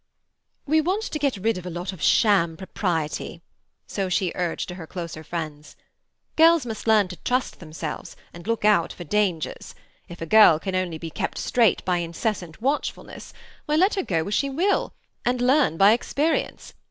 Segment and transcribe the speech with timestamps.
[0.65, 4.87] "We want to get rid of a lot of sham propriety"—so she urged to her
[4.87, 5.75] closer friends.
[6.35, 9.75] "Girls must learn to trust themselves, and look out for dangers.
[10.09, 13.31] If a girl can only be kept straight by incessant watchfulness,
[13.67, 14.91] why, let her go where she will,
[15.23, 16.73] and learn by experience.